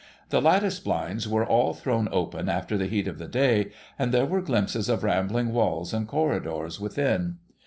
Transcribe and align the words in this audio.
The 0.29 0.41
lattice 0.41 0.79
blinds 0.79 1.27
were 1.27 1.45
all 1.45 1.75
thrown 1.75 2.09
open 2.11 2.49
after 2.49 2.75
the 2.75 2.87
heat 2.87 3.07
of 3.07 3.19
the 3.19 3.27
day, 3.27 3.69
and 3.99 4.11
there 4.11 4.25
were 4.25 4.41
glimpses 4.41 4.89
of 4.89 5.03
rambling 5.03 5.53
walls 5.53 5.93
and 5.93 6.07
corridors 6.07 6.79
within. 6.79 7.37